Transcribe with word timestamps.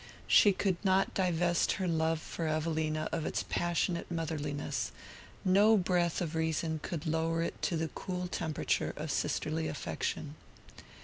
She 0.25 0.51
could 0.51 0.77
not 0.83 1.13
divest 1.13 1.73
her 1.73 1.87
love 1.87 2.19
for 2.19 2.47
Evelina 2.47 3.07
of 3.11 3.23
its 3.23 3.43
passionate 3.47 4.09
motherliness; 4.09 4.91
no 5.45 5.77
breath 5.77 6.21
of 6.21 6.33
reason 6.33 6.79
could 6.81 7.05
lower 7.05 7.43
it 7.43 7.61
to 7.61 7.77
the 7.77 7.89
cool 7.89 8.25
temperature 8.27 8.95
of 8.97 9.11
sisterly 9.11 9.67
affection. 9.67 10.33